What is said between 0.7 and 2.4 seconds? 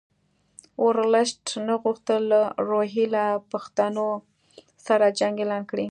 ورلسټ نه غوښتل